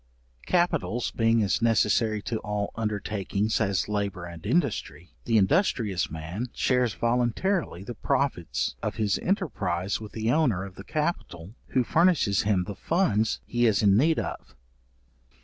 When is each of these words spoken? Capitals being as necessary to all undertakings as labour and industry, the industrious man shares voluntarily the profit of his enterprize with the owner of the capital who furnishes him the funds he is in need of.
Capitals 0.47 1.11
being 1.11 1.43
as 1.43 1.61
necessary 1.61 2.23
to 2.23 2.39
all 2.39 2.71
undertakings 2.75 3.61
as 3.61 3.87
labour 3.87 4.25
and 4.25 4.43
industry, 4.47 5.11
the 5.25 5.37
industrious 5.37 6.09
man 6.09 6.47
shares 6.55 6.95
voluntarily 6.95 7.83
the 7.83 7.93
profit 7.93 8.73
of 8.81 8.95
his 8.95 9.19
enterprize 9.19 10.01
with 10.01 10.13
the 10.13 10.31
owner 10.31 10.65
of 10.65 10.73
the 10.73 10.83
capital 10.83 11.53
who 11.67 11.83
furnishes 11.83 12.41
him 12.41 12.63
the 12.63 12.73
funds 12.75 13.41
he 13.45 13.67
is 13.67 13.83
in 13.83 13.95
need 13.95 14.17
of. 14.17 14.55